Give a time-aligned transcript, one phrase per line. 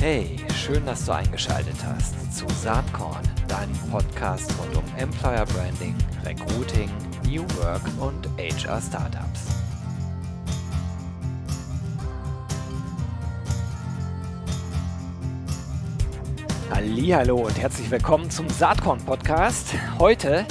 [0.00, 5.94] Hey, schön, dass du eingeschaltet hast zu Saatkorn, deinem Podcast rund um Employer Branding,
[6.24, 6.88] Recruiting,
[7.26, 9.48] New Work und HR Startups.
[16.70, 19.74] Hallo und herzlich willkommen zum Saatkorn Podcast.
[19.98, 20.46] Heute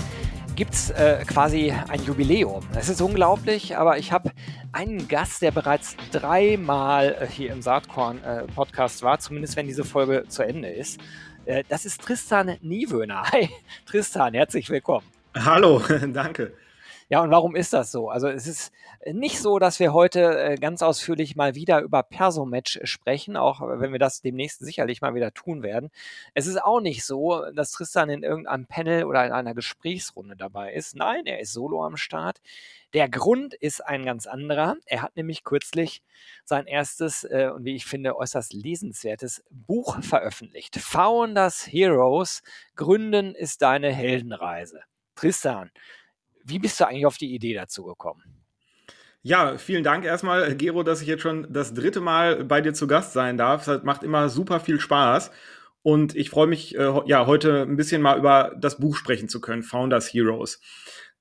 [0.60, 2.62] gibt es äh, quasi ein Jubiläum.
[2.76, 4.30] Es ist unglaublich, aber ich habe
[4.72, 10.26] einen Gast, der bereits dreimal äh, hier im Saatkorn-Podcast äh, war, zumindest wenn diese Folge
[10.28, 11.00] zu Ende ist.
[11.46, 13.24] Äh, das ist Tristan Niewöhner.
[13.32, 13.50] Hi,
[13.86, 15.06] Tristan, herzlich willkommen.
[15.36, 15.82] Hallo,
[16.14, 16.54] danke.
[17.12, 18.10] Ja, und warum ist das so?
[18.10, 18.72] Also es ist
[19.12, 23.92] nicht so, dass wir heute äh, ganz ausführlich mal wieder über Persomatch sprechen, auch wenn
[23.92, 25.90] wir das demnächst sicherlich mal wieder tun werden.
[26.36, 30.72] Es ist auch nicht so, dass Tristan in irgendeinem Panel oder in einer Gesprächsrunde dabei
[30.74, 30.96] ist.
[30.96, 32.42] Nein, er ist solo am Start.
[32.94, 34.76] Der Grund ist ein ganz anderer.
[34.86, 36.04] Er hat nämlich kürzlich
[36.46, 40.76] sein erstes äh, und wie ich finde äußerst lesenswertes Buch veröffentlicht.
[40.80, 42.44] Founders Heroes.
[42.76, 44.82] Gründen ist deine Heldenreise.
[45.16, 45.72] Tristan,
[46.44, 48.24] wie bist du eigentlich auf die Idee dazu gekommen?
[49.22, 52.88] Ja, vielen Dank erstmal, Gero, dass ich jetzt schon das dritte Mal bei dir zu
[52.88, 53.66] Gast sein darf.
[53.66, 55.32] Das macht immer super viel Spaß.
[55.82, 59.42] Und ich freue mich, äh, ja, heute ein bisschen mal über das Buch sprechen zu
[59.42, 60.62] können, Founders Heroes.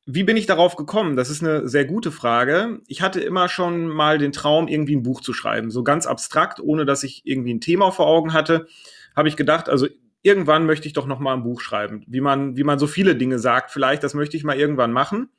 [0.07, 1.17] Wie bin ich darauf gekommen?
[1.17, 2.81] Das ist eine sehr gute Frage.
[2.87, 5.71] Ich hatte immer schon mal den Traum, irgendwie ein Buch zu schreiben.
[5.71, 8.69] So ganz abstrakt, ohne dass ich irgendwie ein Thema vor Augen hatte,
[9.15, 9.87] habe ich gedacht, also
[10.23, 12.05] irgendwann möchte ich doch noch mal ein Buch schreiben.
[12.07, 15.31] Wie man, wie man so viele Dinge sagt, vielleicht, das möchte ich mal irgendwann machen.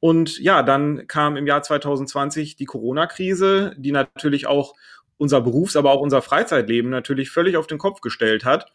[0.00, 4.74] Und ja, dann kam im Jahr 2020 die Corona-Krise, die natürlich auch
[5.16, 8.70] unser Berufs-, aber auch unser Freizeitleben natürlich völlig auf den Kopf gestellt hat.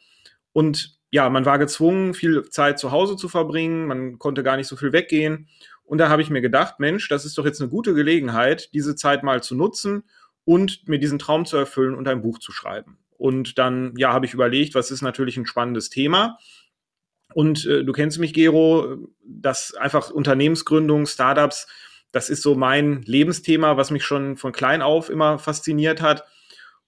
[0.54, 4.68] Und ja, man war gezwungen, viel Zeit zu Hause zu verbringen, man konnte gar nicht
[4.68, 5.50] so viel weggehen.
[5.84, 8.96] Und da habe ich mir gedacht, Mensch, das ist doch jetzt eine gute Gelegenheit, diese
[8.96, 10.04] Zeit mal zu nutzen
[10.46, 12.98] und mir diesen Traum zu erfüllen und ein Buch zu schreiben.
[13.22, 16.40] Und dann, ja, habe ich überlegt, was ist natürlich ein spannendes Thema.
[17.36, 21.68] Und äh, du kennst mich, Gero, dass einfach Unternehmensgründung, Startups,
[22.12, 26.24] das ist so mein Lebensthema, was mich schon von klein auf immer fasziniert hat.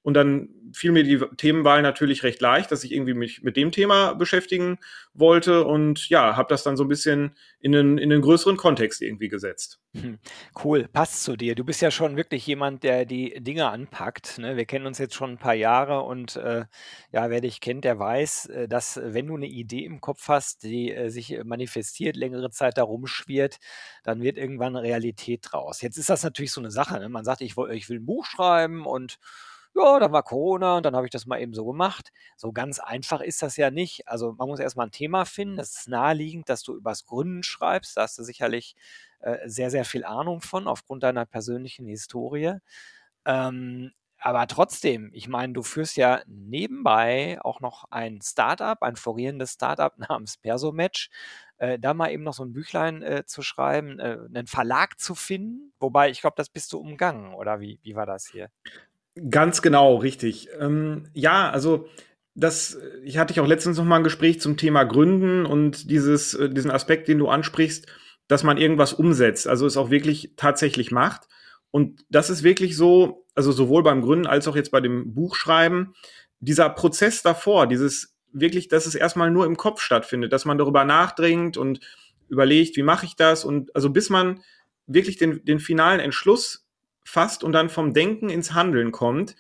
[0.04, 3.72] Und dann fiel mir die Themenwahl natürlich recht leicht, dass ich irgendwie mich mit dem
[3.72, 4.80] Thema beschäftigen
[5.14, 9.02] wollte und ja, habe das dann so ein bisschen in einen, in einen größeren Kontext
[9.02, 9.80] irgendwie gesetzt.
[9.96, 10.18] Hm,
[10.64, 11.56] cool, passt zu dir.
[11.56, 14.40] Du bist ja schon wirklich jemand, der die Dinge anpackt.
[14.40, 14.58] Ne?
[14.58, 16.66] Wir kennen uns jetzt schon ein paar Jahre und äh,
[17.12, 20.64] ja, wer dich kennt, der weiß, äh, dass wenn du eine Idee im Kopf hast,
[20.64, 23.58] die äh, sich manifestiert, längere Zeit da rumschwirrt,
[24.04, 25.82] dann wird irgendwann Realität draus.
[25.82, 27.00] Jetzt ist das natürlich so eine Sache.
[27.00, 27.08] Ne?
[27.10, 29.20] Man sagt, ich, ich will ein Buch schreiben und
[29.76, 32.12] ja, dann war Corona und dann habe ich das mal eben so gemacht.
[32.38, 34.08] So ganz einfach ist das ja nicht.
[34.08, 35.58] Also man muss erstmal ein Thema finden.
[35.58, 37.98] Das ist naheliegend, dass du übers Gründen schreibst.
[37.98, 38.76] Da hast du sicherlich
[39.20, 42.58] äh, sehr, sehr viel Ahnung von, aufgrund deiner persönlichen Historie.
[43.26, 49.54] Ähm, aber trotzdem, ich meine, du führst ja nebenbei auch noch ein Startup, ein florierendes
[49.54, 51.10] Startup namens Persomatch.
[51.58, 55.16] Äh, da mal eben noch so ein Büchlein äh, zu schreiben, äh, einen Verlag zu
[55.16, 55.74] finden.
[55.80, 58.50] Wobei, ich glaube, das bist du umgangen, oder wie, wie war das hier?
[59.30, 60.50] Ganz genau, richtig.
[60.60, 61.88] Ähm, ja, also
[62.36, 66.34] das, ich hatte ich auch letztens noch mal ein Gespräch zum Thema Gründen und dieses,
[66.34, 67.86] äh, diesen Aspekt, den du ansprichst,
[68.28, 71.28] dass man irgendwas umsetzt, also es auch wirklich tatsächlich macht.
[71.70, 75.94] Und das ist wirklich so, also sowohl beim Gründen als auch jetzt bei dem Buchschreiben,
[76.40, 80.86] dieser Prozess davor, dieses wirklich, dass es erstmal nur im Kopf stattfindet, dass man darüber
[80.86, 81.80] nachdenkt und
[82.30, 84.42] überlegt, wie mache ich das und also bis man
[84.88, 86.63] wirklich den, den finalen Entschluss
[87.04, 89.36] fasst und dann vom Denken ins Handeln kommt,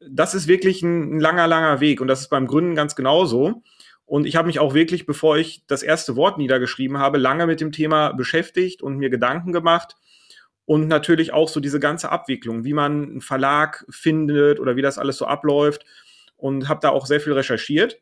[0.00, 2.00] das ist wirklich ein, ein langer, langer Weg.
[2.00, 3.62] Und das ist beim Gründen ganz genauso.
[4.06, 7.60] Und ich habe mich auch wirklich, bevor ich das erste Wort niedergeschrieben habe, lange mit
[7.60, 9.96] dem Thema beschäftigt und mir Gedanken gemacht.
[10.64, 14.98] Und natürlich auch so diese ganze Abwicklung, wie man einen Verlag findet oder wie das
[14.98, 15.84] alles so abläuft.
[16.36, 18.00] Und habe da auch sehr viel recherchiert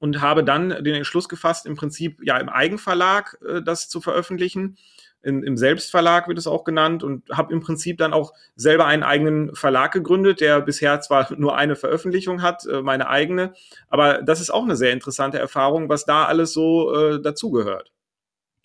[0.00, 4.76] und habe dann den Entschluss gefasst, im Prinzip ja im Eigenverlag äh, das zu veröffentlichen
[5.24, 9.02] in, im Selbstverlag wird es auch genannt und habe im Prinzip dann auch selber einen
[9.02, 13.54] eigenen Verlag gegründet, der bisher zwar nur eine Veröffentlichung hat, äh, meine eigene,
[13.88, 17.93] aber das ist auch eine sehr interessante Erfahrung, was da alles so äh, dazugehört.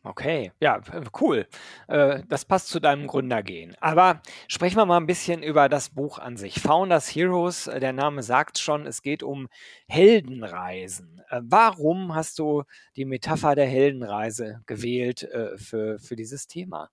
[0.04, 0.80] Okay, ja,
[1.20, 1.46] cool.
[1.88, 3.76] Äh, das passt zu deinem Gründergehen.
[3.82, 6.62] Aber sprechen wir mal ein bisschen über das Buch an sich.
[6.62, 9.50] Founders Heroes, äh, der Name sagt schon, es geht um
[9.90, 11.22] Heldenreisen.
[11.30, 12.64] Äh, warum hast du
[12.96, 16.90] die Metapher der Heldenreise gewählt für, für dieses Thema?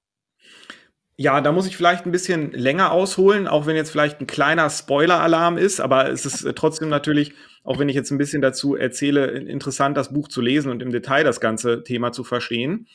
[1.19, 4.69] Ja, da muss ich vielleicht ein bisschen länger ausholen, auch wenn jetzt vielleicht ein kleiner
[4.69, 7.33] Spoiler-Alarm ist, aber es ist äh, trotzdem natürlich,
[7.65, 10.93] auch wenn ich jetzt ein bisschen dazu erzähle, interessant, das Buch zu lesen und im
[10.93, 12.87] Detail das ganze Thema zu verstehen.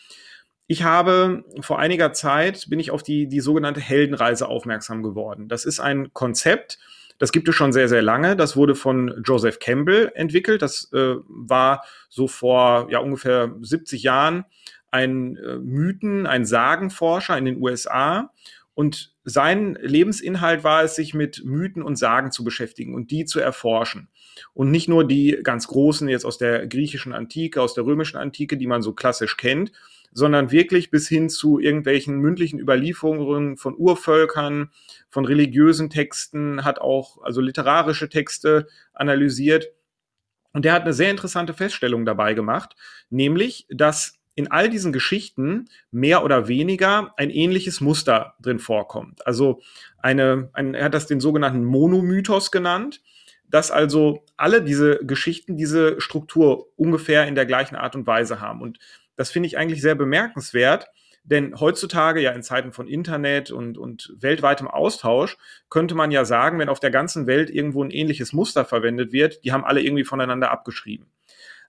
[0.67, 5.47] Ich habe vor einiger Zeit bin ich auf die, die sogenannte Heldenreise aufmerksam geworden.
[5.47, 6.77] Das ist ein Konzept,
[7.17, 8.35] Das gibt es schon sehr, sehr lange.
[8.35, 10.61] Das wurde von Joseph Campbell entwickelt.
[10.61, 14.45] Das äh, war so vor ja, ungefähr 70 Jahren
[14.91, 18.31] ein äh, Mythen, ein Sagenforscher in den USA.
[18.73, 23.39] Und sein Lebensinhalt war es, sich mit Mythen und Sagen zu beschäftigen und die zu
[23.39, 24.09] erforschen.
[24.53, 28.57] Und nicht nur die ganz großen jetzt aus der griechischen Antike, aus der römischen Antike,
[28.57, 29.71] die man so klassisch kennt,
[30.13, 34.71] sondern wirklich bis hin zu irgendwelchen mündlichen Überlieferungen von Urvölkern,
[35.09, 39.71] von religiösen Texten, hat auch also literarische Texte analysiert.
[40.53, 42.75] Und der hat eine sehr interessante Feststellung dabei gemacht,
[43.09, 49.25] nämlich, dass in all diesen Geschichten mehr oder weniger ein ähnliches Muster drin vorkommt.
[49.27, 49.61] Also
[49.97, 53.01] eine, ein, er hat das den sogenannten Monomythos genannt,
[53.49, 58.61] dass also alle diese Geschichten diese Struktur ungefähr in der gleichen Art und Weise haben.
[58.61, 58.79] Und
[59.17, 60.87] das finde ich eigentlich sehr bemerkenswert,
[61.23, 65.37] denn heutzutage, ja in Zeiten von Internet und, und weltweitem Austausch,
[65.69, 69.43] könnte man ja sagen, wenn auf der ganzen Welt irgendwo ein ähnliches Muster verwendet wird,
[69.43, 71.11] die haben alle irgendwie voneinander abgeschrieben.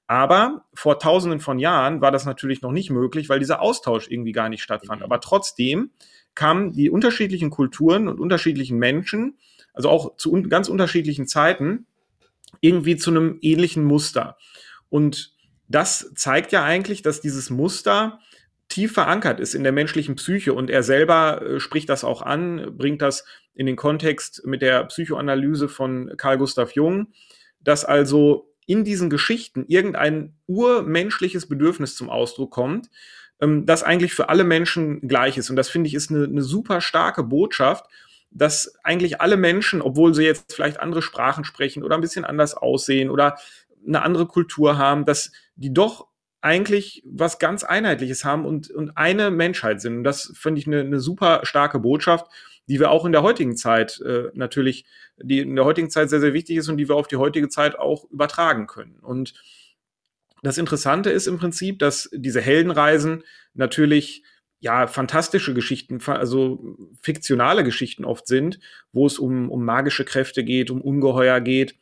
[0.07, 4.33] Aber vor tausenden von Jahren war das natürlich noch nicht möglich, weil dieser Austausch irgendwie
[4.33, 5.01] gar nicht stattfand.
[5.01, 5.05] Mhm.
[5.05, 5.91] Aber trotzdem
[6.35, 9.39] kamen die unterschiedlichen Kulturen und unterschiedlichen Menschen,
[9.73, 11.87] also auch zu un ganz unterschiedlichen Zeiten,
[12.61, 14.37] irgendwie zu einem ähnlichen Muster.
[14.89, 15.35] Und
[15.69, 18.19] das zeigt ja eigentlich, dass dieses Muster
[18.69, 22.75] tief verankert ist in der menschlichen Psyche und er selber äh, spricht das auch an,
[22.77, 23.25] bringt das
[23.55, 27.09] in den Kontext mit der Psychoanalyse von Carl Gustav Jung,
[27.61, 32.89] dass also in diesen Geschichten irgendein urmenschliches Bedürfnis zum Ausdruck kommt,
[33.41, 35.51] ähm, das eigentlich für alle Menschen gleich ist.
[35.51, 37.87] Und das finde ich ist eine, eine super starke Botschaft,
[38.31, 42.55] dass eigentlich alle Menschen, obwohl sie jetzt vielleicht andere Sprachen sprechen oder ein bisschen anders
[42.55, 43.37] aussehen oder
[43.87, 46.07] eine andere Kultur haben, dass die doch
[46.41, 49.99] eigentlich was ganz Einheitliches haben und, und eine Menschheit sind.
[49.99, 52.27] Und das finde ich eine, eine super starke Botschaft
[52.69, 54.87] die wir auch in der heutigen Zeit äh, natürlich,
[55.17, 57.49] die in der heutigen Zeit sehr, sehr wichtig ist und die wir auf die heutige
[57.49, 58.99] Zeit auch übertragen können.
[59.01, 59.35] Und
[60.43, 63.23] das Interessante ist im Prinzip, dass diese Heldenreisen
[63.55, 64.25] natürlich
[64.59, 68.61] ja fantastische Geschichten, also fiktionale Geschichten oft sind,
[68.93, 71.77] wo es um, um magische Kräfte geht, um Ungeheuer geht.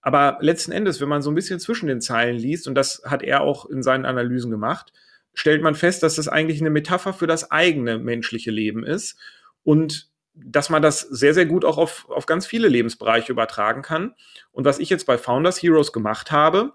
[0.00, 3.22] Aber letzten Endes, wenn man so ein bisschen zwischen den Zeilen liest, und das hat
[3.22, 4.92] er auch in seinen Analysen gemacht,
[5.34, 9.18] stellt man fest, dass das eigentlich eine Metapher für das eigene menschliche Leben ist.
[9.62, 14.14] Und dass man das sehr, sehr gut auch auf, auf ganz viele Lebensbereiche übertragen kann.
[14.50, 16.72] Und was ich jetzt bei Founders Heroes gemacht habe,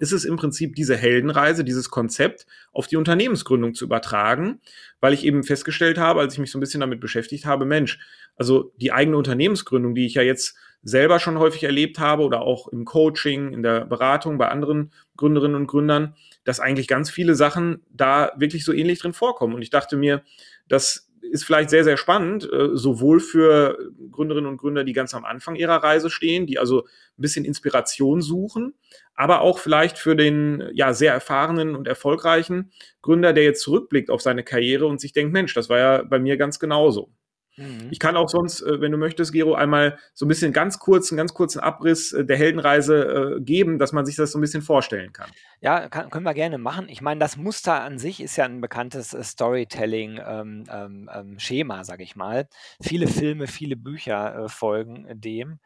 [0.00, 4.60] ist es im Prinzip diese Heldenreise, dieses Konzept auf die Unternehmensgründung zu übertragen,
[5.00, 7.98] weil ich eben festgestellt habe, als ich mich so ein bisschen damit beschäftigt habe, Mensch,
[8.36, 12.68] also die eigene Unternehmensgründung, die ich ja jetzt selber schon häufig erlebt habe oder auch
[12.68, 17.82] im Coaching, in der Beratung bei anderen Gründerinnen und Gründern, dass eigentlich ganz viele Sachen
[17.90, 19.54] da wirklich so ähnlich drin vorkommen.
[19.54, 20.22] Und ich dachte mir,
[20.68, 23.78] dass ist vielleicht sehr, sehr spannend, äh, sowohl für
[24.10, 28.22] Gründerinnen und Gründer, die ganz am Anfang ihrer Reise stehen, die also ein bisschen Inspiration
[28.22, 28.74] suchen,
[29.14, 32.72] aber auch vielleicht für den ja sehr erfahrenen und erfolgreichen
[33.02, 36.18] Gründer, der jetzt zurückblickt auf seine Karriere und sich denkt, Mensch, das war ja bei
[36.18, 37.10] mir ganz genauso.
[37.58, 37.88] Mhm.
[37.90, 41.10] Ich kann auch sonst, äh, wenn du möchtest, Gero, einmal so ein bisschen ganz kurz,
[41.10, 44.40] einen ganz kurzen Abriss äh, der Heldenreise äh, geben, dass man sich das so ein
[44.40, 45.30] bisschen vorstellen kann.
[45.60, 46.88] Ja, kann, können wir gerne machen.
[46.88, 52.04] Ich meine, das Muster an sich ist ja ein bekanntes Storytelling-Schema, ähm, ähm, ähm sage
[52.04, 52.48] ich mal.
[52.80, 55.58] Viele Filme, viele Bücher äh, folgen dem.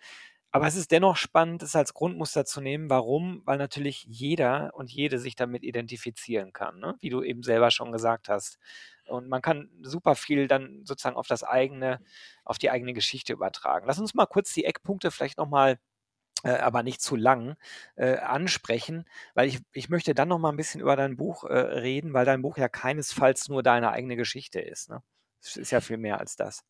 [0.54, 2.90] Aber es ist dennoch spannend, es als Grundmuster zu nehmen.
[2.90, 3.40] Warum?
[3.46, 6.94] Weil natürlich jeder und jede sich damit identifizieren kann, ne?
[7.00, 8.58] wie du eben selber schon gesagt hast.
[9.12, 12.00] Und man kann super viel dann sozusagen auf das eigene,
[12.44, 13.86] auf die eigene Geschichte übertragen.
[13.86, 15.78] Lass uns mal kurz die Eckpunkte vielleicht nochmal
[16.44, 17.56] äh, aber nicht zu lang
[17.96, 19.04] äh, ansprechen,
[19.34, 22.24] weil ich, ich möchte dann noch mal ein bisschen über dein Buch äh, reden, weil
[22.24, 24.90] dein Buch ja keinesfalls nur deine eigene Geschichte ist.
[24.90, 25.02] Ne?
[25.40, 26.64] Es ist ja viel mehr als das.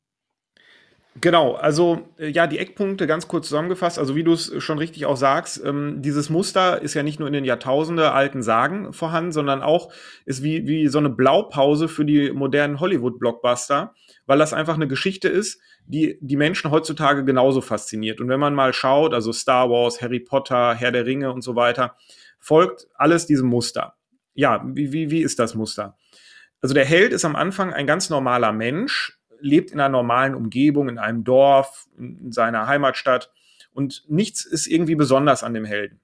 [1.20, 3.98] Genau, also äh, ja, die Eckpunkte ganz kurz zusammengefasst.
[3.98, 7.28] Also wie du es schon richtig auch sagst, ähm, dieses Muster ist ja nicht nur
[7.28, 9.92] in den Jahrtausende alten Sagen vorhanden, sondern auch
[10.24, 13.92] ist wie, wie so eine Blaupause für die modernen Hollywood-Blockbuster,
[14.24, 18.20] weil das einfach eine Geschichte ist, die die Menschen heutzutage genauso fasziniert.
[18.20, 21.56] Und wenn man mal schaut, also Star Wars, Harry Potter, Herr der Ringe und so
[21.56, 21.94] weiter,
[22.38, 23.96] folgt alles diesem Muster.
[24.34, 25.98] Ja, wie, wie, wie ist das Muster?
[26.62, 30.88] Also der Held ist am Anfang ein ganz normaler Mensch, lebt in einer normalen Umgebung,
[30.88, 33.30] in einem Dorf, in seiner Heimatstadt
[33.72, 36.00] und nichts ist irgendwie besonders an dem Helden.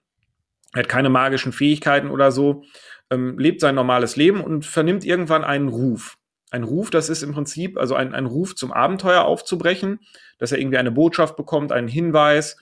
[0.75, 2.65] Er hat keine magischen Fähigkeiten oder so,
[3.11, 6.19] ähm, lebt sein normales Leben und vernimmt irgendwann einen Ruf.
[6.51, 10.01] Ein Ruf, das ist im Prinzip also ein, ein Ruf zum Abenteuer aufzubrechen,
[10.39, 12.57] dass er irgendwie eine Botschaft bekommt, einen Hinweis.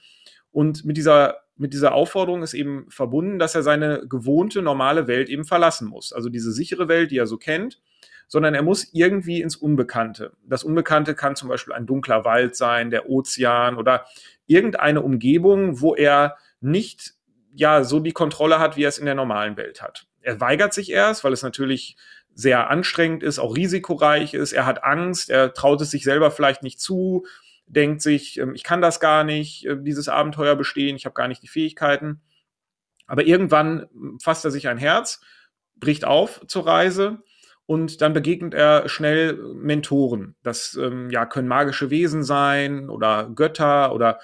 [0.50, 5.28] Und mit dieser, mit dieser Aufforderung ist eben verbunden, dass er seine gewohnte, normale Welt
[5.28, 6.12] eben verlassen muss.
[6.12, 7.80] Also diese sichere Welt, die er so kennt,
[8.28, 10.33] sondern er muss irgendwie ins Unbekannte.
[10.45, 14.06] Das Unbekannte kann zum Beispiel ein dunkler Wald sein, der Ozean oder
[14.47, 17.14] irgendeine Umgebung, wo er nicht
[17.54, 20.06] ja so die Kontrolle hat, wie er es in der normalen Welt hat.
[20.21, 21.97] Er weigert sich erst, weil es natürlich
[22.35, 24.52] sehr anstrengend ist, auch risikoreich ist.
[24.52, 27.25] Er hat Angst, er traut es sich selber vielleicht nicht zu,
[27.66, 31.28] denkt sich, ähm, ich kann das gar nicht, äh, dieses Abenteuer bestehen, ich habe gar
[31.28, 32.21] nicht die Fähigkeiten.
[33.06, 33.87] Aber irgendwann
[34.23, 35.21] fasst er sich ein Herz,
[35.76, 37.23] bricht auf zur Reise
[37.66, 40.37] und dann begegnet er schnell Mentoren.
[40.42, 44.20] Das ähm, ja, können magische Wesen sein oder Götter oder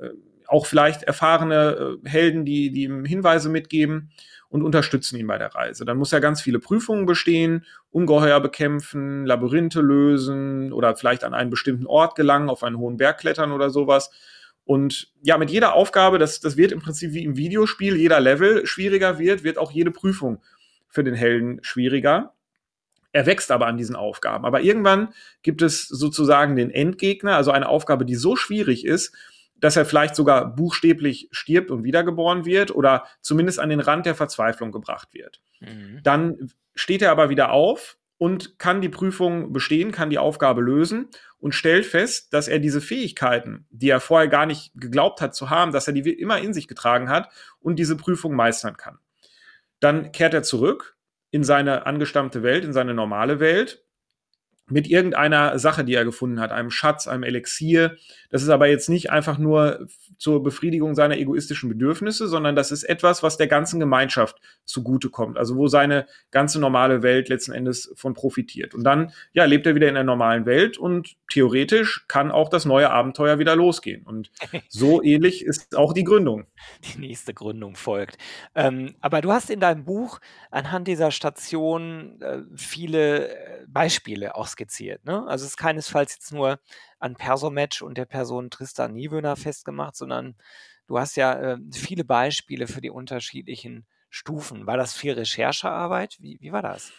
[0.00, 0.08] äh,
[0.46, 4.10] auch vielleicht erfahrene äh, Helden, die, die ihm Hinweise mitgeben
[4.48, 5.84] und unterstützen ihn bei der Reise.
[5.84, 11.50] Dann muss er ganz viele Prüfungen bestehen, Ungeheuer bekämpfen, Labyrinthe lösen oder vielleicht an einen
[11.50, 14.10] bestimmten Ort gelangen, auf einen hohen Berg klettern oder sowas.
[14.64, 18.66] Und ja, mit jeder Aufgabe, das, das wird im Prinzip wie im Videospiel, jeder Level
[18.66, 20.42] schwieriger wird, wird auch jede Prüfung
[20.88, 22.34] für den Helden schwieriger.
[23.12, 24.44] Er wächst aber an diesen Aufgaben.
[24.44, 25.12] Aber irgendwann
[25.42, 29.14] gibt es sozusagen den Endgegner, also eine Aufgabe, die so schwierig ist,
[29.56, 34.14] dass er vielleicht sogar buchstäblich stirbt und wiedergeboren wird oder zumindest an den Rand der
[34.14, 35.40] Verzweiflung gebracht wird.
[35.60, 36.00] Mhm.
[36.02, 41.08] Dann steht er aber wieder auf und kann die Prüfung bestehen, kann die Aufgabe lösen
[41.38, 45.50] und stellt fest, dass er diese Fähigkeiten, die er vorher gar nicht geglaubt hat zu
[45.50, 48.98] haben, dass er die immer in sich getragen hat und diese Prüfung meistern kann.
[49.80, 50.96] Dann kehrt er zurück
[51.30, 53.84] in seine angestammte Welt, in seine normale Welt
[54.70, 57.96] mit irgendeiner Sache, die er gefunden hat, einem Schatz, einem Elixier.
[58.30, 59.86] Das ist aber jetzt nicht einfach nur
[60.18, 65.38] zur Befriedigung seiner egoistischen Bedürfnisse, sondern das ist etwas, was der ganzen Gemeinschaft zugutekommt.
[65.38, 68.74] Also wo seine ganze normale Welt letzten Endes von profitiert.
[68.74, 72.64] Und dann, ja, lebt er wieder in der normalen Welt und theoretisch kann auch das
[72.64, 74.04] neue Abenteuer wieder losgehen.
[74.04, 74.30] Und
[74.68, 76.46] so ähnlich ist auch die Gründung.
[76.94, 78.18] Die nächste Gründung folgt.
[78.54, 84.46] Ähm, aber du hast in deinem Buch anhand dieser Station äh, viele äh, Beispiele auch
[84.60, 85.04] skizziert.
[85.04, 85.26] Ne?
[85.26, 86.60] Also es ist keinesfalls jetzt nur
[86.98, 90.36] an Persomatch und der Person Tristan Niewöhner festgemacht, sondern
[90.86, 94.66] du hast ja äh, viele Beispiele für die unterschiedlichen Stufen.
[94.66, 96.16] War das viel Recherchearbeit?
[96.20, 96.92] Wie, wie war das?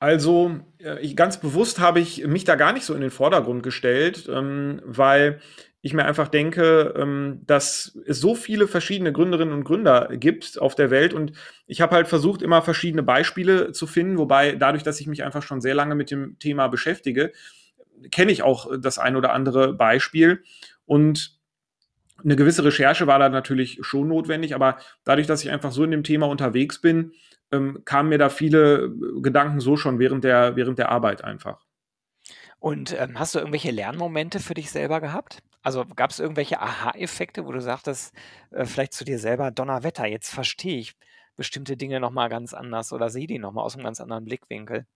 [0.00, 3.62] Also, äh, ich, ganz bewusst habe ich mich da gar nicht so in den Vordergrund
[3.62, 5.40] gestellt, ähm, weil
[5.82, 10.74] ich mir einfach denke, ähm, dass es so viele verschiedene Gründerinnen und Gründer gibt auf
[10.74, 11.12] der Welt.
[11.12, 11.32] Und
[11.66, 15.42] ich habe halt versucht, immer verschiedene Beispiele zu finden, wobei dadurch, dass ich mich einfach
[15.42, 17.32] schon sehr lange mit dem Thema beschäftige,
[18.10, 20.42] kenne ich auch das ein oder andere Beispiel.
[20.86, 21.38] Und
[22.24, 25.90] eine gewisse Recherche war da natürlich schon notwendig, aber dadurch, dass ich einfach so in
[25.90, 27.12] dem Thema unterwegs bin,
[27.52, 28.90] ähm, kamen mir da viele
[29.22, 31.64] Gedanken so schon während der, während der Arbeit einfach.
[32.58, 35.42] Und ähm, hast du irgendwelche Lernmomente für dich selber gehabt?
[35.62, 38.14] Also gab es irgendwelche Aha-Effekte, wo du sagtest,
[38.50, 40.94] äh, vielleicht zu dir selber, Donnerwetter, jetzt verstehe ich
[41.36, 44.86] bestimmte Dinge nochmal ganz anders oder sehe die nochmal aus einem ganz anderen Blickwinkel?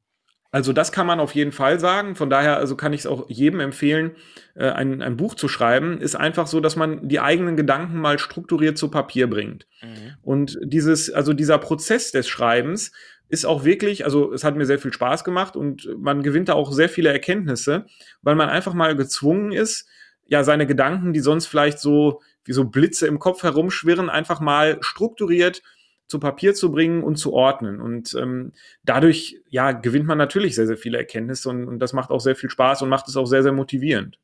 [0.55, 2.15] Also das kann man auf jeden Fall sagen.
[2.15, 4.13] Von daher also kann ich es auch jedem empfehlen,
[4.55, 5.99] äh, ein, ein Buch zu schreiben.
[5.99, 9.67] Ist einfach so, dass man die eigenen Gedanken mal strukturiert zu Papier bringt.
[9.83, 10.13] Mhm.
[10.23, 12.93] Und dieses, also dieser Prozess des Schreibens
[13.29, 16.53] ist auch wirklich, also es hat mir sehr viel Spaß gemacht und man gewinnt da
[16.53, 17.87] auch sehr viele Erkenntnisse,
[18.23, 19.89] weil man einfach mal gezwungen ist,
[20.29, 24.79] ja, seine Gedanken, die sonst vielleicht so wie so Blitze im Kopf herumschwirren, einfach mal
[24.83, 25.63] strukturiert
[26.07, 27.81] zu Papier zu bringen und zu ordnen.
[27.81, 32.11] Und ähm, dadurch, ja, gewinnt man natürlich sehr, sehr viele Erkenntnisse und, und, das macht
[32.11, 34.19] auch sehr viel Spaß und macht es auch sehr, sehr motivierend.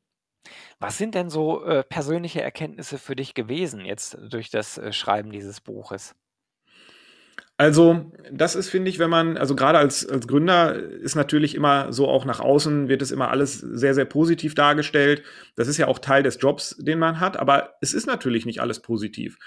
[0.79, 5.31] Was sind denn so äh, persönliche Erkenntnisse für dich gewesen jetzt durch das äh, Schreiben
[5.31, 6.15] dieses Buches?
[7.57, 11.93] Also, das ist, finde ich, wenn man, also gerade als, als Gründer ist natürlich immer
[11.93, 15.21] so auch nach außen wird es immer alles sehr, sehr positiv dargestellt.
[15.55, 18.61] Das ist ja auch Teil des Jobs, den man hat, aber es ist natürlich nicht
[18.61, 19.37] alles positiv.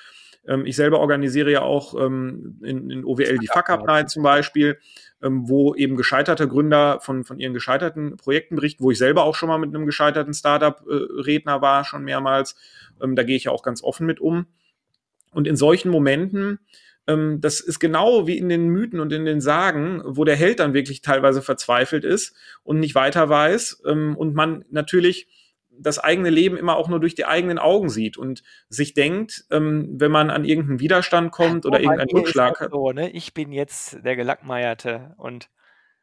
[0.46, 4.22] Ähm, ich selber organisiere ja auch ähm, in, in OWL die Fuck Up Night zum
[4.22, 4.78] Beispiel,
[5.22, 9.34] ähm, wo eben gescheiterte Gründer von, von ihren gescheiterten Projekten berichten, wo ich selber auch
[9.34, 12.56] schon mal mit einem gescheiterten Startup-Redner äh, war, schon mehrmals.
[13.02, 14.46] Ähm, da gehe ich ja auch ganz offen mit um.
[15.32, 16.60] Und in solchen Momenten
[17.06, 20.60] ähm, das ist genau wie in den Mythen und in den Sagen, wo der Held
[20.60, 25.28] dann wirklich teilweise verzweifelt ist und nicht weiter weiß ähm, und man natürlich
[25.80, 29.94] das eigene Leben immer auch nur durch die eigenen Augen sieht und sich denkt, ähm,
[29.98, 32.70] wenn man an irgendeinen Widerstand kommt oder oh, irgendeinen Rückschlag hat.
[32.70, 33.10] So, ne?
[33.10, 35.48] Ich bin jetzt der Gelackmeierte und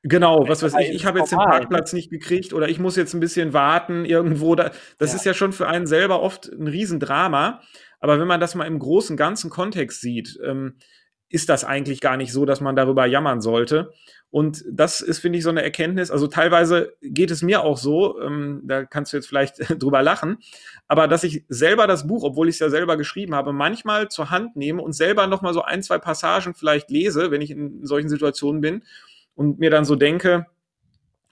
[0.04, 1.38] Genau, was weiß ich, ich habe jetzt den?
[1.38, 4.56] Parkplatz nicht gekriegt oder ich muss jetzt ein bisschen warten irgendwo.
[4.56, 5.18] Da, das ja.
[5.18, 7.62] ist ja schon für einen selber oft ein Riesendrama.
[8.00, 10.78] Aber wenn man das mal im großen, ganzen Kontext sieht, ähm,
[11.32, 13.94] ist das eigentlich gar nicht so, dass man darüber jammern sollte.
[14.30, 16.12] Und das ist, finde ich, so eine Erkenntnis.
[16.12, 20.38] Also teilweise geht es mir auch so, ähm, da kannst du jetzt vielleicht drüber lachen,
[20.88, 24.30] aber dass ich selber das Buch, obwohl ich es ja selber geschrieben habe, manchmal zur
[24.30, 28.10] Hand nehme und selber nochmal so ein, zwei Passagen vielleicht lese, wenn ich in solchen
[28.10, 28.84] Situationen bin
[29.36, 30.48] und mir dann so denke,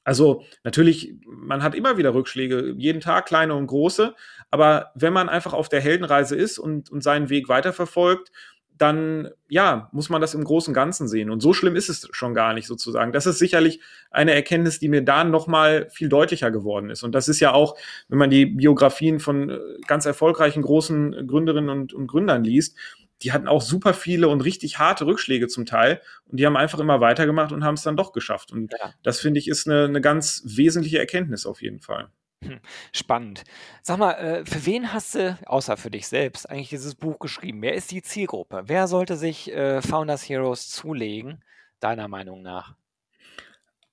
[0.04, 4.16] Also natürlich, man hat immer wieder Rückschläge, jeden Tag kleine und große,
[4.50, 8.32] aber wenn man einfach auf der Heldenreise ist und, und seinen Weg weiterverfolgt,
[8.80, 11.30] dann ja, muss man das im großen Ganzen sehen.
[11.30, 13.12] Und so schlimm ist es schon gar nicht sozusagen.
[13.12, 17.04] Das ist sicherlich eine Erkenntnis, die mir da nochmal viel deutlicher geworden ist.
[17.04, 21.70] Und das ist ja auch, wenn man die Biografien von äh, ganz erfolgreichen großen Gründerinnen
[21.70, 22.78] und, und Gründern liest,
[23.22, 26.02] die hatten auch super viele und richtig harte Rückschläge zum Teil.
[26.26, 28.54] Und die haben einfach immer weitergemacht und haben es dann doch geschafft.
[28.54, 28.94] Und ja.
[29.04, 32.10] das finde ich ist eine, eine ganz wesentliche Erkenntnis auf jeden Fall.
[32.94, 33.44] Spannend.
[33.82, 37.62] Sag mal, äh, für wen hast du, außer für dich selbst, eigentlich dieses Buch geschrieben?
[37.62, 38.64] Wer ist die Zielgruppe?
[38.66, 41.44] Wer sollte sich äh, Founders Heroes zulegen,
[41.80, 42.76] deiner Meinung nach?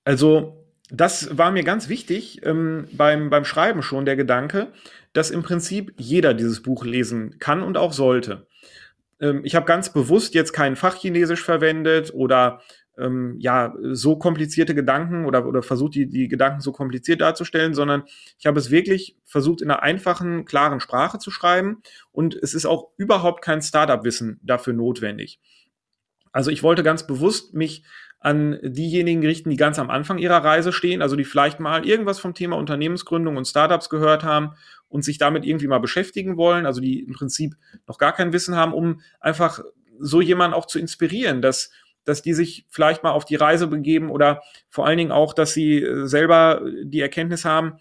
[0.03, 4.71] Also, das war mir ganz wichtig ähm, beim, beim Schreiben schon, der Gedanke,
[5.11, 8.47] dass im Prinzip jeder dieses Buch lesen kann und auch sollte.
[9.19, 12.61] Ähm, ich habe ganz bewusst jetzt kein Fachchinesisch verwendet oder
[12.97, 18.03] ähm, ja, so komplizierte Gedanken oder, oder versucht, die, die Gedanken so kompliziert darzustellen, sondern
[18.39, 22.65] ich habe es wirklich versucht, in einer einfachen, klaren Sprache zu schreiben und es ist
[22.65, 25.39] auch überhaupt kein Startup-Wissen dafür notwendig.
[26.31, 27.83] Also ich wollte ganz bewusst mich
[28.19, 32.19] an diejenigen richten, die ganz am Anfang ihrer Reise stehen, also die vielleicht mal irgendwas
[32.19, 34.53] vom Thema Unternehmensgründung und Startups gehört haben
[34.89, 37.55] und sich damit irgendwie mal beschäftigen wollen, also die im Prinzip
[37.87, 39.61] noch gar kein Wissen haben, um einfach
[39.99, 41.71] so jemanden auch zu inspirieren, dass
[42.07, 45.53] dass die sich vielleicht mal auf die Reise begeben oder vor allen Dingen auch, dass
[45.53, 47.79] sie äh, selber die Erkenntnis haben,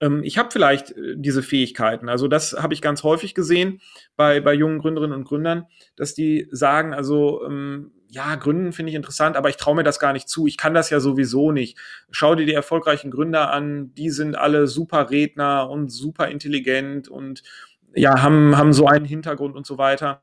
[0.00, 2.08] ähm, ich habe vielleicht äh, diese Fähigkeiten.
[2.08, 3.80] Also das habe ich ganz häufig gesehen
[4.16, 5.66] bei, bei jungen Gründerinnen und Gründern,
[5.96, 9.98] dass die sagen, also ähm, ja, Gründen finde ich interessant, aber ich traue mir das
[9.98, 10.46] gar nicht zu.
[10.46, 11.78] Ich kann das ja sowieso nicht.
[12.10, 17.42] Schau dir die erfolgreichen Gründer an, die sind alle super Redner und super intelligent und
[17.94, 20.22] ja, haben, haben so einen Hintergrund und so weiter.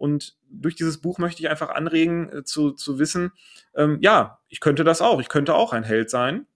[0.00, 3.32] Und durch dieses Buch möchte ich einfach anregen, äh, zu, zu wissen,
[3.76, 6.46] ähm, ja, ich könnte das auch, ich könnte auch ein Held sein.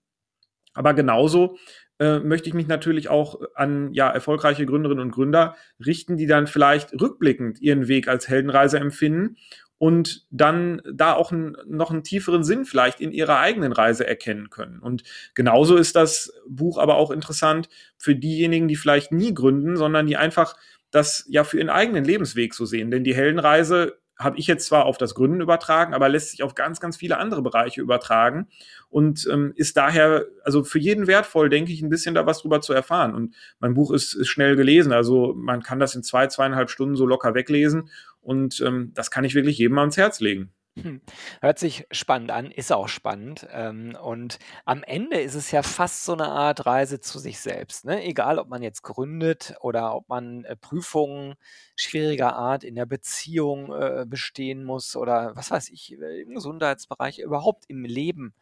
[0.73, 1.59] Aber genauso
[1.99, 6.47] äh, möchte ich mich natürlich auch an ja, erfolgreiche Gründerinnen und Gründer richten, die dann
[6.47, 9.37] vielleicht rückblickend ihren Weg als Heldenreise empfinden
[9.77, 14.49] und dann da auch ein, noch einen tieferen Sinn vielleicht in ihrer eigenen Reise erkennen
[14.49, 14.79] können.
[14.79, 15.03] Und
[15.35, 20.17] genauso ist das Buch aber auch interessant für diejenigen, die vielleicht nie gründen, sondern die
[20.17, 20.55] einfach
[20.95, 22.91] das ja für ihren eigenen Lebensweg so sehen.
[22.91, 26.55] Denn die Heldenreise habe ich jetzt zwar auf das Gründen übertragen, aber lässt sich auf
[26.55, 28.47] ganz, ganz viele andere Bereiche übertragen
[28.89, 32.61] und ähm, ist daher also für jeden wertvoll, denke ich, ein bisschen da was drüber
[32.61, 33.13] zu erfahren.
[33.13, 36.95] Und mein Buch ist, ist schnell gelesen, also man kann das in zwei, zweieinhalb Stunden
[36.95, 37.89] so locker weglesen
[38.21, 40.53] und ähm, das kann ich wirklich jedem ans Herz legen.
[40.77, 41.01] Hm.
[41.39, 43.47] Hört sich spannend an, ist auch spannend.
[43.51, 47.85] Ähm, und am Ende ist es ja fast so eine Art Reise zu sich selbst.
[47.85, 48.03] Ne?
[48.03, 51.35] Egal, ob man jetzt gründet oder ob man äh, Prüfungen
[51.77, 57.19] schwieriger Art in der Beziehung äh, bestehen muss oder was weiß ich, äh, im Gesundheitsbereich,
[57.19, 58.33] überhaupt im Leben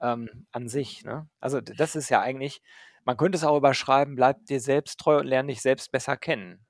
[0.00, 1.04] ähm, an sich.
[1.04, 1.28] Ne?
[1.40, 2.62] Also das ist ja eigentlich,
[3.04, 6.65] man könnte es auch überschreiben, bleib dir selbst treu und lerne dich selbst besser kennen.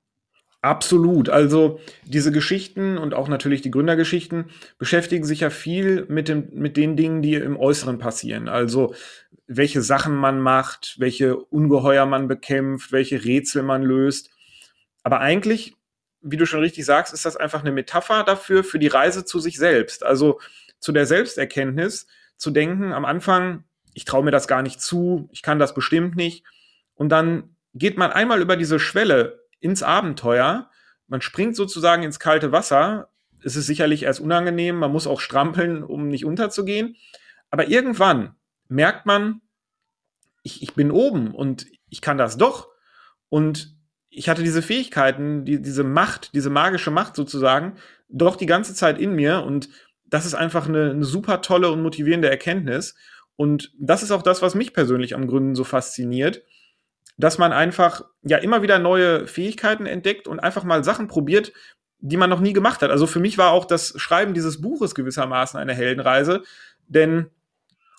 [0.67, 1.29] Absolut.
[1.29, 6.75] Also diese Geschichten und auch natürlich die Gründergeschichten beschäftigen sich ja viel mit, dem, mit
[6.75, 8.49] den Dingen, die im Äußeren passieren.
[8.49, 8.93] Also
[9.47, 14.29] welche Sachen man macht, welche Ungeheuer man bekämpft, welche Rätsel man löst.
[15.03, 15.73] Aber eigentlich,
[16.19, 19.39] wie du schon richtig sagst, ist das einfach eine Metapher dafür, für die Reise zu
[19.39, 20.03] sich selbst.
[20.03, 20.41] Also
[20.81, 25.43] zu der Selbsterkenntnis zu denken, am Anfang, ich traue mir das gar nicht zu, ich
[25.43, 26.43] kann das bestimmt nicht.
[26.93, 30.69] Und dann geht man einmal über diese Schwelle ins Abenteuer.
[31.07, 33.09] Man springt sozusagen ins kalte Wasser.
[33.43, 36.95] Es ist sicherlich erst unangenehm, man muss auch strampeln, um nicht unterzugehen.
[37.49, 38.35] Aber irgendwann
[38.67, 39.41] merkt man,
[40.43, 42.69] ich, ich bin oben und ich kann das doch.
[43.29, 43.75] Und
[44.09, 47.75] ich hatte diese Fähigkeiten, die, diese Macht, diese magische Macht sozusagen,
[48.09, 49.43] doch die ganze Zeit in mir.
[49.43, 49.69] Und
[50.05, 52.95] das ist einfach eine, eine super tolle und motivierende Erkenntnis.
[53.35, 56.43] Und das ist auch das, was mich persönlich am Gründen so fasziniert
[57.17, 61.51] dass man einfach ja immer wieder neue Fähigkeiten entdeckt und einfach mal Sachen probiert,
[61.99, 62.91] die man noch nie gemacht hat.
[62.91, 66.43] Also für mich war auch das Schreiben dieses Buches gewissermaßen eine Heldenreise,
[66.87, 67.31] denn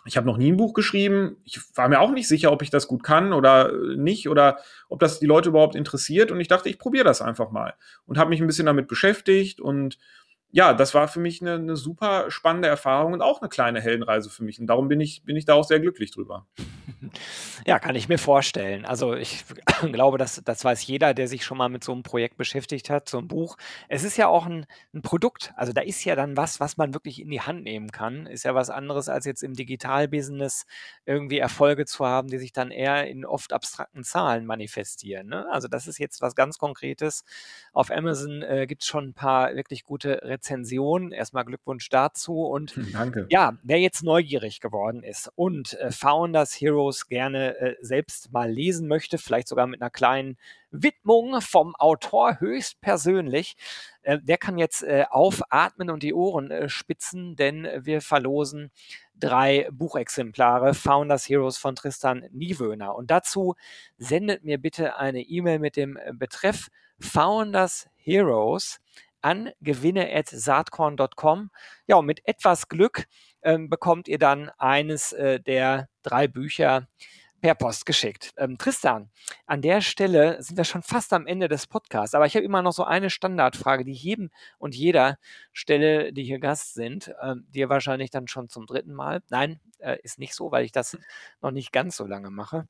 [0.05, 1.37] ich habe noch nie ein Buch geschrieben.
[1.45, 5.01] Ich war mir auch nicht sicher, ob ich das gut kann oder nicht oder ob
[5.01, 6.31] das die Leute überhaupt interessiert.
[6.31, 7.75] Und ich dachte, ich probiere das einfach mal
[8.07, 9.99] und habe mich ein bisschen damit beschäftigt und
[10.51, 14.31] ja, das war für mich eine, eine, super spannende Erfahrung und auch eine kleine Heldenreise
[14.31, 14.59] für mich.
[14.59, 16.47] Und darum bin ich, bin ich da auch sehr glücklich drüber.
[17.67, 18.87] Ja, kann ich mir vorstellen.
[18.87, 19.45] Also ich
[19.93, 23.09] glaube, das, das weiß jeder, der sich schon mal mit so einem Projekt beschäftigt hat,
[23.11, 23.57] so ein Buch.
[23.89, 25.53] Es ist ja auch ein, ein Produkt.
[25.55, 28.27] Also da ist ja dann was, was man wirklich in die Hand nehmen kann.
[28.27, 30.65] Ist ja was anderes, als jetzt im Digitalbusiness
[31.05, 35.29] irgendwie Erfolge zu haben, die sich dann eher in oft abstrakten Zahlen manifestieren.
[35.29, 35.47] Ne?
[35.53, 37.23] Also das ist jetzt was ganz Konkretes.
[37.73, 41.13] Auf Amazon äh, gibt es schon ein paar wirklich gute Rezepte Rezension.
[41.13, 42.43] Erstmal Glückwunsch dazu.
[42.43, 43.27] Und Danke.
[43.31, 48.89] ja, wer jetzt neugierig geworden ist und äh, Founders Heroes gerne äh, selbst mal lesen
[48.89, 50.37] möchte, vielleicht sogar mit einer kleinen
[50.71, 53.57] Widmung vom Autor höchstpersönlich,
[54.03, 58.71] äh, der kann jetzt äh, aufatmen und die Ohren äh, spitzen, denn wir verlosen
[59.17, 62.95] drei Buchexemplare Founders Heroes von Tristan Niewöhner.
[62.95, 63.57] Und dazu
[63.97, 66.69] sendet mir bitte eine E-Mail mit dem äh, Betreff
[67.01, 68.81] Founders Heroes
[69.21, 71.51] an gewinne.saatkorn.com.
[71.87, 73.07] Ja, und mit etwas Glück
[73.43, 76.89] ähm, bekommt ihr dann eines äh, der drei Bücher
[77.41, 78.33] per Post geschickt.
[78.37, 79.11] Ähm, Tristan,
[79.47, 82.63] an der Stelle sind wir schon fast am Ende des Podcasts, aber ich habe immer
[82.63, 85.19] noch so eine Standardfrage, die ich jedem und jeder
[85.53, 89.23] stelle, die hier Gast sind, ähm, dir wahrscheinlich dann schon zum dritten Mal.
[89.31, 90.99] Nein, äh, ist nicht so, weil ich das
[91.41, 92.67] noch nicht ganz so lange mache.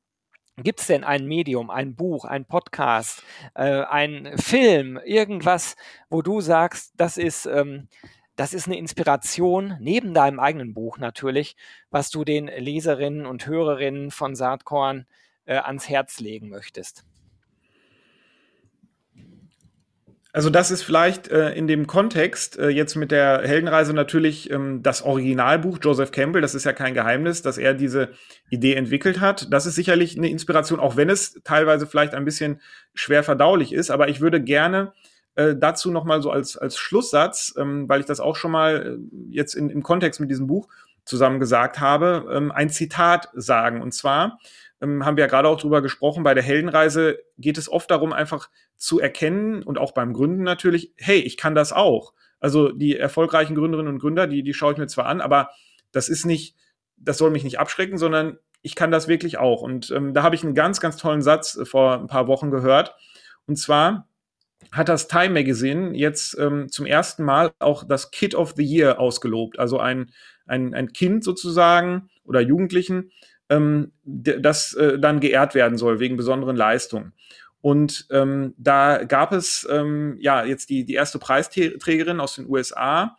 [0.63, 3.23] Gibt es denn ein Medium, ein Buch, ein Podcast,
[3.55, 5.75] äh, ein Film, irgendwas,
[6.09, 7.87] wo du sagst, das ist, ähm,
[8.35, 11.55] das ist eine Inspiration, neben deinem eigenen Buch natürlich,
[11.91, 15.05] was du den Leserinnen und Hörerinnen von Saatkorn
[15.45, 17.05] äh, ans Herz legen möchtest?
[20.31, 24.83] Also das ist vielleicht äh, in dem Kontext äh, jetzt mit der Heldenreise natürlich ähm,
[24.83, 26.41] das Originalbuch Joseph Campbell.
[26.41, 28.09] Das ist ja kein Geheimnis, dass er diese
[28.51, 29.51] Idee entwickelt hat.
[29.51, 32.61] Das ist sicherlich eine Inspiration, auch wenn es teilweise vielleicht ein bisschen
[32.93, 33.89] schwer verdaulich ist.
[33.89, 34.93] Aber ich würde gerne
[35.33, 38.99] äh, dazu noch mal so als als Schlusssatz, ähm, weil ich das auch schon mal
[38.99, 40.67] äh, jetzt in, im Kontext mit diesem Buch
[41.05, 43.81] zusammen gesagt habe, ähm, ein Zitat sagen.
[43.81, 44.37] Und zwar
[44.81, 48.13] ähm, haben wir ja gerade auch drüber gesprochen, bei der Heldenreise geht es oft darum,
[48.13, 52.13] einfach zu erkennen und auch beim Gründen natürlich, hey, ich kann das auch.
[52.39, 55.49] Also die erfolgreichen Gründerinnen und Gründer, die, die schaue ich mir zwar an, aber
[55.91, 56.55] das ist nicht,
[56.97, 59.61] das soll mich nicht abschrecken, sondern ich kann das wirklich auch.
[59.61, 62.51] Und ähm, da habe ich einen ganz, ganz tollen Satz äh, vor ein paar Wochen
[62.51, 62.95] gehört.
[63.45, 64.07] Und zwar
[64.71, 68.99] hat das Time Magazine jetzt ähm, zum ersten Mal auch das Kid of the Year
[68.99, 69.57] ausgelobt.
[69.57, 70.11] Also ein,
[70.45, 73.11] ein, ein Kind sozusagen oder Jugendlichen,
[73.49, 77.13] ähm, das äh, dann geehrt werden soll wegen besonderen Leistungen.
[77.61, 83.17] Und ähm, da gab es ähm, ja jetzt die, die erste Preisträgerin aus den USA,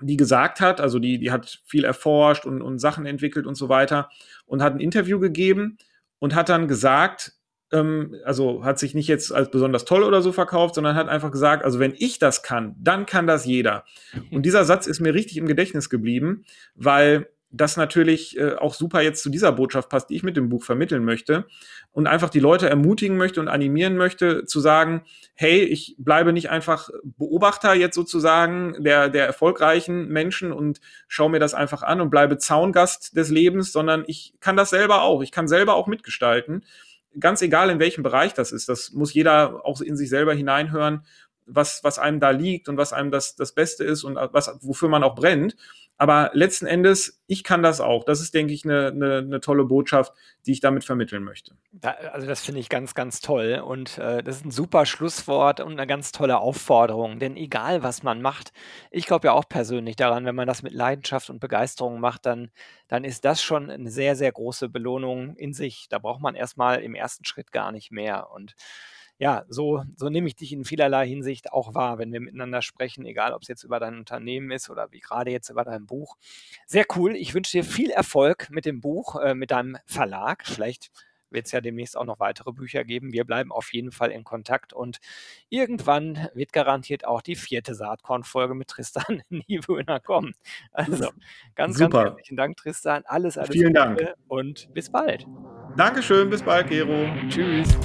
[0.00, 3.68] die gesagt hat, also die, die hat viel erforscht und, und Sachen entwickelt und so
[3.68, 4.08] weiter
[4.46, 5.76] und hat ein Interview gegeben
[6.20, 7.32] und hat dann gesagt,
[7.72, 11.30] ähm, also hat sich nicht jetzt als besonders toll oder so verkauft, sondern hat einfach
[11.30, 13.84] gesagt, also wenn ich das kann, dann kann das jeder.
[14.30, 19.00] Und dieser Satz ist mir richtig im Gedächtnis geblieben, weil das natürlich äh, auch super
[19.00, 21.46] jetzt zu dieser Botschaft passt, die ich mit dem Buch vermitteln möchte
[21.92, 25.02] und einfach die Leute ermutigen möchte und animieren möchte, zu sagen,
[25.34, 31.38] hey, ich bleibe nicht einfach Beobachter jetzt sozusagen der, der erfolgreichen Menschen und schaue mir
[31.38, 35.22] das einfach an und bleibe Zaungast des Lebens, sondern ich kann das selber auch.
[35.22, 36.64] Ich kann selber auch mitgestalten.
[37.18, 38.68] Ganz egal, in welchem Bereich das ist.
[38.68, 41.06] Das muss jeder auch in sich selber hineinhören,
[41.46, 44.90] was, was einem da liegt und was einem das, das Beste ist und was, wofür
[44.90, 45.56] man auch brennt.
[46.00, 48.04] Aber letzten Endes, ich kann das auch.
[48.04, 50.12] Das ist, denke ich, eine, eine, eine tolle Botschaft,
[50.46, 51.56] die ich damit vermitteln möchte.
[51.72, 53.60] Da, also das finde ich ganz, ganz toll.
[53.66, 57.18] Und äh, das ist ein super Schlusswort und eine ganz tolle Aufforderung.
[57.18, 58.52] Denn egal, was man macht,
[58.92, 62.52] ich glaube ja auch persönlich daran, wenn man das mit Leidenschaft und Begeisterung macht, dann,
[62.86, 65.88] dann ist das schon eine sehr, sehr große Belohnung in sich.
[65.90, 68.30] Da braucht man erstmal im ersten Schritt gar nicht mehr.
[68.30, 68.54] Und
[69.18, 73.04] ja, so, so nehme ich dich in vielerlei Hinsicht auch wahr, wenn wir miteinander sprechen,
[73.04, 76.16] egal ob es jetzt über dein Unternehmen ist oder wie gerade jetzt über dein Buch.
[76.66, 77.16] Sehr cool.
[77.16, 80.46] Ich wünsche dir viel Erfolg mit dem Buch, äh, mit deinem Verlag.
[80.46, 80.90] Vielleicht
[81.30, 83.12] wird es ja demnächst auch noch weitere Bücher geben.
[83.12, 84.98] Wir bleiben auf jeden Fall in Kontakt und
[85.48, 90.34] irgendwann wird garantiert auch die vierte Saatkorn-Folge mit Tristan Niewöhner kommen.
[90.72, 91.10] Also
[91.54, 91.90] ganz, Super.
[91.90, 93.02] ganz herzlichen Dank, Tristan.
[93.06, 94.14] Alles, alles Vielen Gute Dank.
[94.28, 95.26] und bis bald.
[95.76, 97.06] Dankeschön, bis bald, Gero.
[97.28, 97.76] Tschüss.